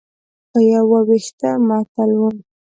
[0.51, 2.21] په یو وېښته معطل و.